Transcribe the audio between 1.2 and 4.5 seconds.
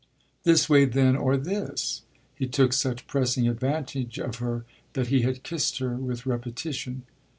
this!" He took such pressing advantage of